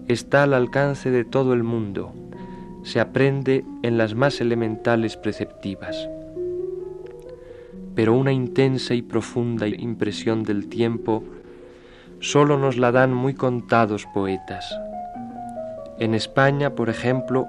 está 0.08 0.44
al 0.44 0.54
alcance 0.54 1.10
de 1.10 1.24
todo 1.24 1.52
el 1.52 1.62
mundo, 1.62 2.14
se 2.82 3.00
aprende 3.00 3.64
en 3.82 3.98
las 3.98 4.14
más 4.14 4.40
elementales 4.40 5.18
preceptivas. 5.18 6.08
Pero 7.94 8.14
una 8.14 8.32
intensa 8.32 8.94
y 8.94 9.02
profunda 9.02 9.68
impresión 9.68 10.42
del 10.42 10.68
tiempo 10.68 11.22
solo 12.20 12.56
nos 12.58 12.78
la 12.78 12.92
dan 12.92 13.12
muy 13.12 13.34
contados 13.34 14.06
poetas. 14.14 14.74
En 15.98 16.14
España, 16.14 16.70
por 16.70 16.88
ejemplo, 16.88 17.46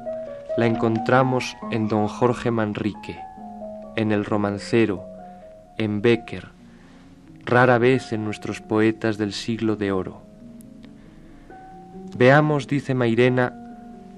la 0.58 0.66
encontramos 0.66 1.56
en 1.72 1.88
don 1.88 2.10
Jorge 2.10 2.52
Manrique, 2.52 3.18
en 3.96 4.12
el 4.12 4.26
romancero, 4.26 5.06
en 5.78 6.02
Becker, 6.02 6.50
rara 7.46 7.78
vez 7.78 8.14
en 8.14 8.24
nuestros 8.24 8.62
poetas 8.62 9.18
del 9.18 9.34
siglo 9.34 9.76
de 9.76 9.92
oro. 9.92 10.22
Veamos, 12.18 12.68
dice 12.68 12.94
Mairena, 12.94 13.54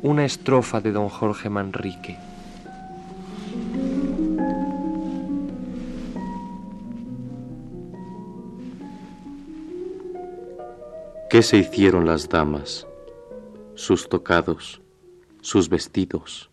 una 0.01 0.25
estrofa 0.25 0.81
de 0.81 0.91
don 0.91 1.09
Jorge 1.09 1.49
Manrique. 1.49 2.17
¿Qué 11.29 11.41
se 11.41 11.57
hicieron 11.57 12.05
las 12.05 12.29
damas? 12.29 12.86
Sus 13.73 14.07
tocados, 14.07 14.81
sus 15.41 15.67
vestidos, 15.67 16.51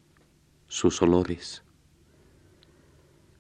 sus 0.69 1.03
olores. 1.03 1.63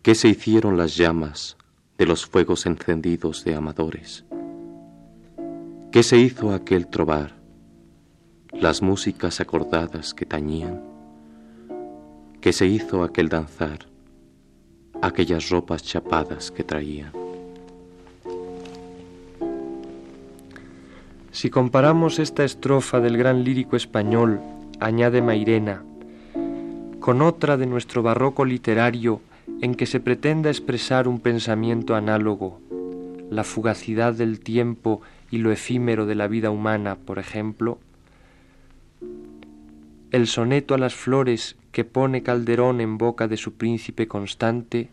¿Qué 0.02 0.14
se 0.14 0.28
hicieron 0.28 0.76
las 0.76 0.96
llamas? 0.96 1.56
De 2.00 2.06
los 2.06 2.24
fuegos 2.24 2.64
encendidos 2.64 3.44
de 3.44 3.54
amadores. 3.54 4.24
¿Qué 5.92 6.02
se 6.02 6.16
hizo 6.16 6.54
aquel 6.54 6.86
trobar? 6.86 7.34
Las 8.52 8.80
músicas 8.80 9.38
acordadas 9.38 10.14
que 10.14 10.24
tañían. 10.24 10.80
¿Qué 12.40 12.54
se 12.54 12.66
hizo 12.66 13.02
aquel 13.02 13.28
danzar? 13.28 13.80
Aquellas 15.02 15.50
ropas 15.50 15.82
chapadas 15.82 16.50
que 16.50 16.64
traían. 16.64 17.12
Si 21.32 21.50
comparamos 21.50 22.18
esta 22.18 22.44
estrofa 22.44 23.00
del 23.00 23.18
gran 23.18 23.44
lírico 23.44 23.76
español, 23.76 24.40
añade 24.80 25.20
Mairena, 25.20 25.84
con 26.98 27.20
otra 27.20 27.58
de 27.58 27.66
nuestro 27.66 28.02
barroco 28.02 28.46
literario 28.46 29.20
en 29.60 29.74
que 29.74 29.86
se 29.86 30.00
pretenda 30.00 30.50
expresar 30.50 31.08
un 31.08 31.20
pensamiento 31.20 31.94
análogo, 31.94 32.60
la 33.30 33.44
fugacidad 33.44 34.14
del 34.14 34.40
tiempo 34.40 35.00
y 35.30 35.38
lo 35.38 35.52
efímero 35.52 36.06
de 36.06 36.14
la 36.14 36.26
vida 36.28 36.50
humana, 36.50 36.96
por 36.96 37.18
ejemplo, 37.18 37.78
el 40.10 40.26
soneto 40.26 40.74
a 40.74 40.78
las 40.78 40.94
flores 40.94 41.56
que 41.70 41.84
pone 41.84 42.22
Calderón 42.22 42.80
en 42.80 42.98
boca 42.98 43.28
de 43.28 43.36
su 43.36 43.54
príncipe 43.54 44.08
constante, 44.08 44.88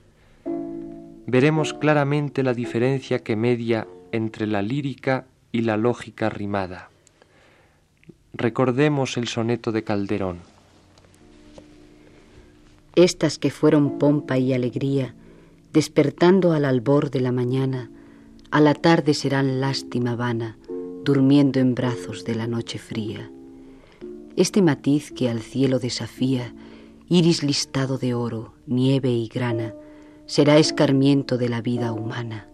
veremos 1.25 1.73
claramente 1.73 2.43
la 2.43 2.53
diferencia 2.53 3.19
que 3.19 3.35
media 3.35 3.87
entre 4.11 4.45
la 4.45 4.61
lírica 4.61 5.25
y 5.51 5.61
la 5.61 5.75
lógica 5.75 6.29
rimada. 6.29 6.89
Recordemos 8.33 9.17
el 9.17 9.27
soneto 9.27 9.71
de 9.71 9.83
Calderón. 9.83 10.56
Estas 12.97 13.37
que 13.37 13.51
fueron 13.51 13.99
pompa 13.99 14.39
y 14.39 14.53
alegría, 14.53 15.13
despertando 15.71 16.53
al 16.53 16.65
albor 16.65 17.11
de 17.11 17.21
la 17.21 17.31
mañana, 17.31 17.91
a 18.49 18.59
la 18.59 18.73
tarde 18.73 19.13
serán 19.13 19.61
lástima 19.61 20.15
vana, 20.15 20.57
durmiendo 21.03 21.59
en 21.59 21.75
brazos 21.75 22.25
de 22.25 22.33
la 22.33 22.47
noche 22.47 22.79
fría. 22.79 23.29
Este 24.35 24.63
matiz 24.63 25.11
que 25.11 25.29
al 25.29 25.41
cielo 25.41 25.77
desafía, 25.77 26.55
iris 27.07 27.43
listado 27.43 27.99
de 27.99 28.15
oro, 28.15 28.55
nieve 28.65 29.11
y 29.11 29.27
grana, 29.27 29.75
será 30.25 30.57
escarmiento 30.57 31.37
de 31.37 31.49
la 31.49 31.61
vida 31.61 31.93
humana. 31.93 32.47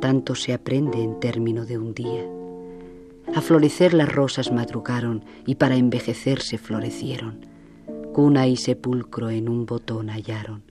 Tanto 0.00 0.34
se 0.34 0.54
aprende 0.54 1.04
en 1.04 1.20
término 1.20 1.66
de 1.66 1.78
un 1.78 1.94
día. 1.94 2.26
A 3.32 3.40
florecer 3.40 3.94
las 3.94 4.12
rosas 4.12 4.50
madrugaron 4.50 5.24
y 5.46 5.54
para 5.54 5.76
envejecerse 5.76 6.58
florecieron. 6.58 7.57
Cuna 8.12 8.46
y 8.46 8.56
sepulcro 8.56 9.30
en 9.30 9.48
un 9.48 9.66
botón 9.66 10.08
hallaron. 10.08 10.62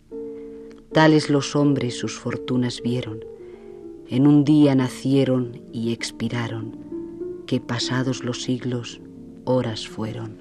Tales 0.91 1.29
los 1.29 1.55
hombres 1.55 1.97
sus 1.97 2.17
fortunas 2.17 2.81
vieron 2.81 3.19
en 4.09 4.25
un 4.25 4.45
día 4.45 4.73
nacieron 4.73 5.59
y 5.73 5.91
expiraron, 5.91 6.77
que 7.45 7.59
pasados 7.59 8.23
los 8.23 8.41
siglos, 8.41 9.01
horas 9.43 9.87
fueron. 9.87 10.37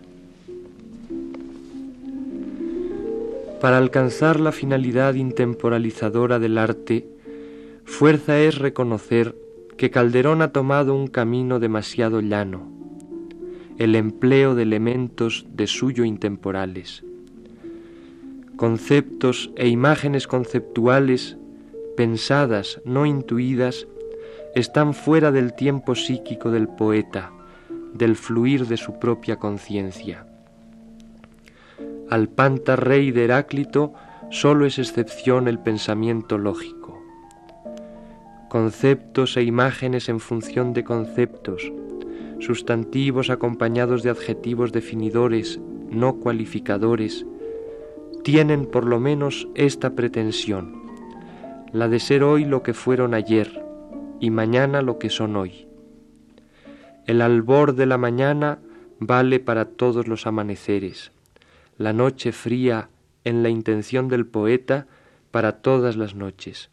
Para 3.60 3.78
alcanzar 3.78 4.38
la 4.38 4.52
finalidad 4.52 5.14
intemporalizadora 5.14 6.38
del 6.38 6.58
arte, 6.58 7.08
fuerza 7.84 8.38
es 8.38 8.58
reconocer 8.58 9.34
que 9.76 9.90
Calderón 9.90 10.42
ha 10.42 10.52
tomado 10.52 10.94
un 10.94 11.08
camino 11.08 11.58
demasiado 11.58 12.20
llano, 12.20 12.70
el 13.78 13.94
empleo 13.94 14.54
de 14.54 14.62
elementos 14.62 15.46
de 15.52 15.66
suyo 15.66 16.04
intemporales. 16.04 17.04
Conceptos 18.56 19.50
e 19.56 19.68
imágenes 19.68 20.26
conceptuales 20.26 21.36
pensadas, 21.96 22.80
no 22.84 23.04
intuidas, 23.04 23.86
están 24.54 24.94
fuera 24.94 25.32
del 25.32 25.54
tiempo 25.54 25.94
psíquico 25.94 26.50
del 26.50 26.68
poeta, 26.68 27.32
del 27.92 28.16
fluir 28.16 28.66
de 28.66 28.76
su 28.76 28.98
propia 28.98 29.36
conciencia. 29.36 30.26
Al 32.08 32.28
panta 32.28 32.76
rey 32.76 33.10
de 33.10 33.24
Heráclito 33.24 33.92
solo 34.30 34.64
es 34.64 34.78
excepción 34.78 35.48
el 35.48 35.58
pensamiento 35.58 36.38
lógico. 36.38 37.02
Conceptos 38.48 39.36
e 39.36 39.42
imágenes 39.42 40.08
en 40.08 40.20
función 40.20 40.72
de 40.72 40.84
conceptos, 40.84 41.72
sustantivos 42.40 43.30
acompañados 43.30 44.02
de 44.02 44.10
adjetivos 44.10 44.72
definidores, 44.72 45.60
no 45.90 46.16
cualificadores, 46.16 47.26
tienen 48.22 48.66
por 48.66 48.84
lo 48.84 49.00
menos 49.00 49.48
esta 49.54 49.94
pretensión 49.94 50.86
la 51.72 51.88
de 51.88 52.00
ser 52.00 52.22
hoy 52.22 52.44
lo 52.44 52.62
que 52.62 52.74
fueron 52.74 53.14
ayer 53.14 53.62
y 54.20 54.30
mañana 54.30 54.82
lo 54.82 54.98
que 54.98 55.10
son 55.10 55.36
hoy. 55.36 55.68
El 57.06 57.20
albor 57.20 57.74
de 57.74 57.86
la 57.86 57.98
mañana 57.98 58.60
vale 58.98 59.40
para 59.40 59.66
todos 59.66 60.08
los 60.08 60.26
amaneceres, 60.26 61.12
la 61.76 61.92
noche 61.92 62.32
fría 62.32 62.88
en 63.24 63.42
la 63.42 63.48
intención 63.48 64.08
del 64.08 64.26
poeta 64.26 64.86
para 65.30 65.60
todas 65.60 65.96
las 65.96 66.14
noches. 66.14 66.70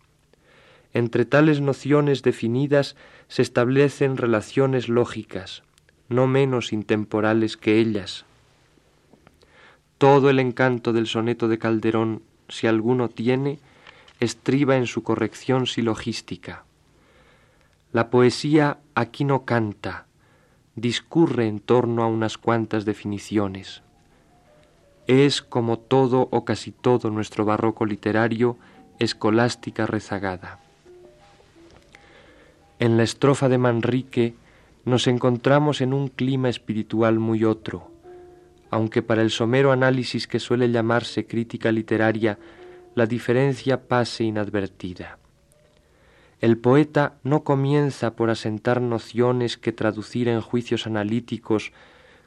Entre 0.93 1.25
tales 1.25 1.59
nociones 1.59 2.21
definidas 2.21 2.95
se 3.27 3.41
establecen 3.41 4.17
relaciones 4.17 4.89
lógicas, 4.89 5.63
no 6.07 6.27
menos 6.27 6.71
intemporales 6.71 7.57
que 7.57 7.79
ellas. 7.79 8.25
Todo 9.97 10.29
el 10.29 10.39
encanto 10.39 10.93
del 10.93 11.07
soneto 11.07 11.47
de 11.47 11.57
Calderón, 11.57 12.21
si 12.47 12.67
alguno 12.67 13.09
tiene, 13.09 13.59
estriba 14.19 14.77
en 14.77 14.85
su 14.85 15.01
corrección 15.01 15.65
silogística. 15.65 16.65
La 17.91 18.09
poesía 18.09 18.79
aquí 18.95 19.23
no 19.23 19.45
canta, 19.45 20.05
discurre 20.75 21.47
en 21.47 21.59
torno 21.59 22.03
a 22.03 22.07
unas 22.07 22.37
cuantas 22.37 22.85
definiciones. 22.85 23.81
Es, 25.07 25.41
como 25.41 25.79
todo 25.79 26.27
o 26.31 26.45
casi 26.45 26.71
todo 26.71 27.09
nuestro 27.09 27.45
barroco 27.45 27.85
literario, 27.85 28.57
escolástica 28.99 29.85
rezagada. 29.85 30.62
En 32.83 32.97
la 32.97 33.03
estrofa 33.03 33.47
de 33.47 33.57
Manrique 33.57 34.33
nos 34.83 35.07
encontramos 35.07 35.79
en 35.79 35.93
un 35.93 36.09
clima 36.09 36.49
espiritual 36.49 37.17
muy 37.17 37.45
otro, 37.45 37.89
aunque 38.71 39.01
para 39.01 39.21
el 39.21 39.31
somero 39.31 39.71
análisis 39.71 40.27
que 40.27 40.37
suele 40.37 40.69
llamarse 40.69 41.25
crítica 41.25 41.71
literaria 41.71 42.37
la 42.93 43.05
diferencia 43.05 43.87
pase 43.87 44.25
inadvertida. 44.25 45.17
El 46.41 46.57
poeta 46.57 47.13
no 47.23 47.45
comienza 47.45 48.17
por 48.17 48.29
asentar 48.29 48.81
nociones 48.81 49.55
que 49.55 49.71
traducir 49.71 50.27
en 50.27 50.41
juicios 50.41 50.85
analíticos 50.85 51.71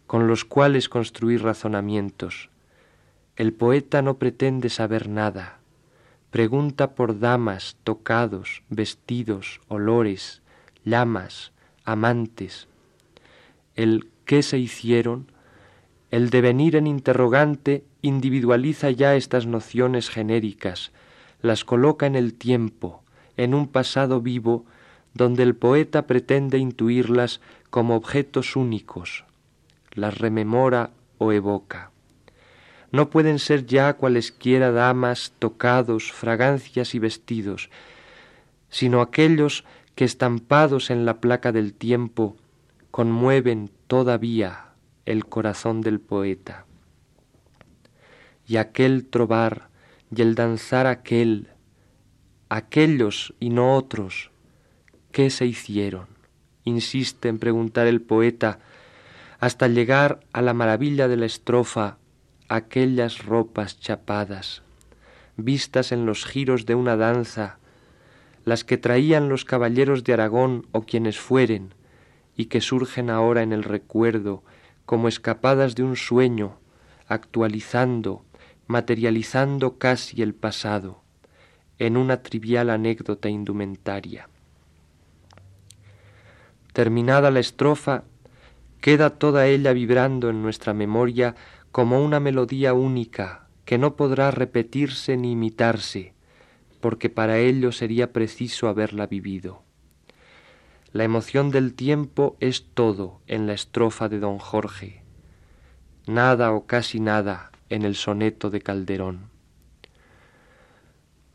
con 0.06 0.26
los 0.26 0.46
cuales 0.46 0.88
construir 0.88 1.42
razonamientos. 1.42 2.48
El 3.36 3.52
poeta 3.52 4.00
no 4.00 4.16
pretende 4.16 4.70
saber 4.70 5.06
nada, 5.06 5.58
pregunta 6.30 6.94
por 6.94 7.20
damas, 7.20 7.76
tocados, 7.84 8.62
vestidos, 8.70 9.60
olores, 9.68 10.40
llamas, 10.86 11.52
amantes. 11.84 12.68
El 13.74 14.08
qué 14.24 14.42
se 14.42 14.58
hicieron, 14.58 15.30
el 16.10 16.30
devenir 16.30 16.76
en 16.76 16.86
interrogante 16.86 17.84
individualiza 18.00 18.90
ya 18.90 19.16
estas 19.16 19.46
nociones 19.46 20.08
genéricas, 20.08 20.92
las 21.42 21.64
coloca 21.64 22.06
en 22.06 22.14
el 22.16 22.32
tiempo, 22.32 23.02
en 23.36 23.52
un 23.52 23.68
pasado 23.68 24.22
vivo, 24.22 24.64
donde 25.12 25.42
el 25.42 25.54
poeta 25.54 26.06
pretende 26.06 26.58
intuirlas 26.58 27.40
como 27.70 27.96
objetos 27.96 28.56
únicos, 28.56 29.24
las 29.92 30.16
rememora 30.18 30.90
o 31.18 31.32
evoca. 31.32 31.90
No 32.92 33.10
pueden 33.10 33.38
ser 33.38 33.66
ya 33.66 33.94
cualesquiera 33.94 34.70
damas, 34.70 35.32
tocados, 35.38 36.12
fragancias 36.12 36.94
y 36.94 36.98
vestidos, 36.98 37.70
sino 38.70 39.00
aquellos 39.00 39.64
que 39.96 40.04
estampados 40.04 40.90
en 40.90 41.06
la 41.06 41.20
placa 41.20 41.50
del 41.50 41.74
tiempo 41.74 42.36
conmueven 42.92 43.70
todavía 43.88 44.66
el 45.06 45.26
corazón 45.26 45.80
del 45.80 46.00
poeta 46.00 46.66
y 48.46 48.58
aquel 48.58 49.06
trobar 49.06 49.70
y 50.14 50.22
el 50.22 50.34
danzar 50.34 50.86
aquel, 50.86 51.48
aquellos 52.48 53.34
y 53.40 53.50
no 53.50 53.74
otros, 53.74 54.30
¿qué 55.12 55.30
se 55.30 55.46
hicieron? 55.46 56.06
Insiste 56.64 57.28
en 57.28 57.38
preguntar 57.38 57.86
el 57.86 58.02
poeta, 58.02 58.60
hasta 59.40 59.66
llegar 59.66 60.20
a 60.32 60.42
la 60.42 60.54
maravilla 60.54 61.08
de 61.08 61.16
la 61.16 61.26
estrofa, 61.26 61.96
aquellas 62.48 63.24
ropas 63.24 63.80
chapadas, 63.80 64.62
vistas 65.36 65.90
en 65.90 66.06
los 66.06 66.26
giros 66.26 66.66
de 66.66 66.74
una 66.74 66.96
danza, 66.96 67.58
las 68.46 68.62
que 68.62 68.78
traían 68.78 69.28
los 69.28 69.44
caballeros 69.44 70.04
de 70.04 70.12
Aragón 70.12 70.68
o 70.70 70.82
quienes 70.82 71.18
fueren, 71.18 71.74
y 72.36 72.44
que 72.44 72.60
surgen 72.60 73.10
ahora 73.10 73.42
en 73.42 73.52
el 73.52 73.64
recuerdo 73.64 74.44
como 74.84 75.08
escapadas 75.08 75.74
de 75.74 75.82
un 75.82 75.96
sueño, 75.96 76.60
actualizando, 77.08 78.24
materializando 78.68 79.78
casi 79.78 80.22
el 80.22 80.32
pasado 80.32 81.02
en 81.80 81.96
una 81.96 82.22
trivial 82.22 82.70
anécdota 82.70 83.28
indumentaria. 83.28 84.28
Terminada 86.72 87.32
la 87.32 87.40
estrofa, 87.40 88.04
queda 88.80 89.10
toda 89.10 89.48
ella 89.48 89.72
vibrando 89.72 90.30
en 90.30 90.42
nuestra 90.42 90.72
memoria 90.72 91.34
como 91.72 92.00
una 92.00 92.20
melodía 92.20 92.74
única 92.74 93.48
que 93.64 93.76
no 93.76 93.96
podrá 93.96 94.30
repetirse 94.30 95.16
ni 95.16 95.32
imitarse, 95.32 96.14
porque 96.80 97.10
para 97.10 97.38
ello 97.38 97.72
sería 97.72 98.12
preciso 98.12 98.68
haberla 98.68 99.06
vivido. 99.06 99.62
La 100.92 101.04
emoción 101.04 101.50
del 101.50 101.74
tiempo 101.74 102.36
es 102.40 102.66
todo 102.72 103.20
en 103.26 103.46
la 103.46 103.52
estrofa 103.52 104.08
de 104.08 104.18
don 104.18 104.38
Jorge. 104.38 105.02
Nada 106.06 106.52
o 106.52 106.66
casi 106.66 107.00
nada 107.00 107.50
en 107.68 107.82
el 107.82 107.96
soneto 107.96 108.50
de 108.50 108.60
Calderón. 108.60 109.28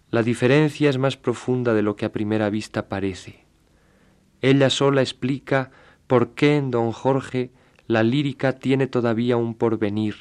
La 0.10 0.24
diferencia 0.24 0.90
es 0.90 0.98
más 0.98 1.16
profunda 1.16 1.74
de 1.74 1.82
lo 1.82 1.96
que 1.96 2.06
a 2.06 2.12
primera 2.12 2.50
vista 2.50 2.90
parece. 2.90 3.46
Ella 4.42 4.70
sola 4.70 5.02
explica 5.02 5.72
por 6.08 6.32
qué 6.32 6.58
en 6.58 6.72
don 6.72 6.92
Jorge 6.92 7.52
la 7.88 8.04
lírica 8.04 8.60
tiene 8.60 8.88
todavía 8.88 9.38
un 9.38 9.54
porvenir, 9.54 10.16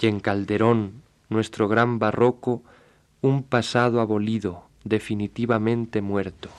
y 0.00 0.06
en 0.06 0.20
Calderón, 0.20 1.02
nuestro 1.28 1.68
gran 1.68 1.98
barroco, 1.98 2.62
un 3.20 3.42
pasado 3.42 4.00
abolido, 4.00 4.64
definitivamente 4.84 6.00
muerto. 6.02 6.50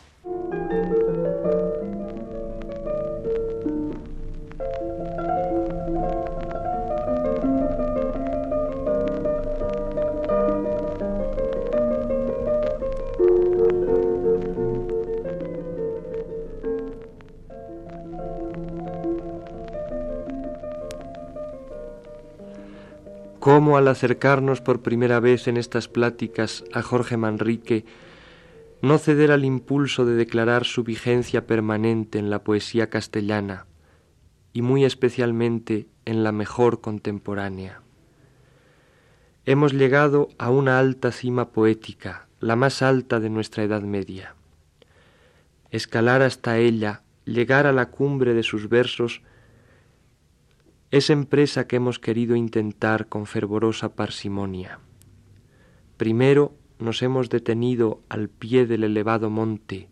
Cómo 23.49 23.77
al 23.77 23.87
acercarnos 23.87 24.61
por 24.61 24.83
primera 24.83 25.19
vez 25.19 25.47
en 25.47 25.57
estas 25.57 25.87
pláticas 25.87 26.63
a 26.71 26.83
Jorge 26.83 27.17
Manrique, 27.17 27.83
no 28.83 28.99
ceder 28.99 29.31
al 29.31 29.43
impulso 29.43 30.05
de 30.05 30.13
declarar 30.13 30.65
su 30.65 30.83
vigencia 30.83 31.47
permanente 31.47 32.19
en 32.19 32.29
la 32.29 32.43
poesía 32.43 32.91
castellana 32.91 33.65
y 34.53 34.61
muy 34.61 34.85
especialmente 34.85 35.87
en 36.05 36.23
la 36.23 36.31
mejor 36.31 36.79
contemporánea. 36.79 37.81
Hemos 39.45 39.73
llegado 39.73 40.29
a 40.37 40.51
una 40.51 40.77
alta 40.77 41.11
cima 41.11 41.49
poética, 41.49 42.27
la 42.39 42.55
más 42.55 42.83
alta 42.83 43.19
de 43.19 43.31
nuestra 43.31 43.63
Edad 43.63 43.81
Media. 43.81 44.35
Escalar 45.71 46.21
hasta 46.21 46.59
ella, 46.59 47.01
llegar 47.25 47.65
a 47.65 47.73
la 47.73 47.87
cumbre 47.87 48.35
de 48.35 48.43
sus 48.43 48.69
versos, 48.69 49.23
es 50.91 51.11
empresa 51.11 51.67
que 51.67 51.75
hemos 51.75 51.99
querido 51.99 52.35
intentar 52.35 53.07
con 53.07 53.27
fervorosa 53.27 53.95
parsimonia. 53.95 54.79
Primero 55.97 56.53
nos 56.79 57.01
hemos 57.03 57.29
detenido 57.29 58.01
al 58.09 58.29
pie 58.29 58.65
del 58.65 58.83
elevado 58.83 59.29
monte 59.29 59.89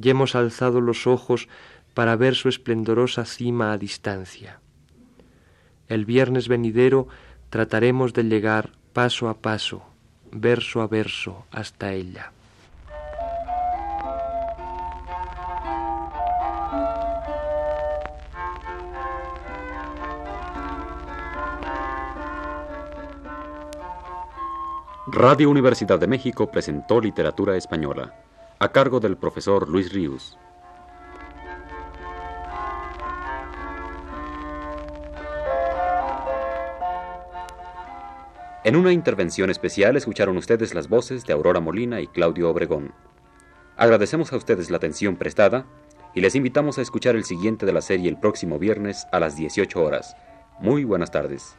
y 0.00 0.10
hemos 0.10 0.34
alzado 0.34 0.80
los 0.80 1.06
ojos 1.06 1.48
para 1.94 2.16
ver 2.16 2.34
su 2.34 2.48
esplendorosa 2.48 3.24
cima 3.24 3.72
a 3.72 3.78
distancia. 3.78 4.60
El 5.88 6.04
viernes 6.04 6.48
venidero 6.48 7.08
trataremos 7.48 8.12
de 8.12 8.24
llegar 8.24 8.72
paso 8.92 9.28
a 9.28 9.38
paso, 9.40 9.82
verso 10.30 10.82
a 10.82 10.88
verso, 10.88 11.46
hasta 11.50 11.92
ella. 11.92 12.33
Radio 25.06 25.50
Universidad 25.50 26.00
de 26.00 26.06
México 26.06 26.50
presentó 26.50 26.98
Literatura 26.98 27.58
Española, 27.58 28.14
a 28.58 28.72
cargo 28.72 29.00
del 29.00 29.18
profesor 29.18 29.68
Luis 29.68 29.92
Ríos. 29.92 30.38
En 38.64 38.76
una 38.76 38.92
intervención 38.92 39.50
especial 39.50 39.94
escucharon 39.98 40.38
ustedes 40.38 40.74
las 40.74 40.88
voces 40.88 41.26
de 41.26 41.34
Aurora 41.34 41.60
Molina 41.60 42.00
y 42.00 42.06
Claudio 42.06 42.48
Obregón. 42.48 42.94
Agradecemos 43.76 44.32
a 44.32 44.36
ustedes 44.36 44.70
la 44.70 44.78
atención 44.78 45.16
prestada 45.16 45.66
y 46.14 46.22
les 46.22 46.34
invitamos 46.34 46.78
a 46.78 46.82
escuchar 46.82 47.14
el 47.14 47.24
siguiente 47.24 47.66
de 47.66 47.74
la 47.74 47.82
serie 47.82 48.08
el 48.08 48.18
próximo 48.18 48.58
viernes 48.58 49.06
a 49.12 49.20
las 49.20 49.36
18 49.36 49.84
horas. 49.84 50.16
Muy 50.60 50.84
buenas 50.84 51.10
tardes. 51.10 51.58